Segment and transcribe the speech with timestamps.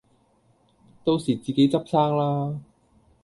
[1.03, 2.59] 到時自己執生啦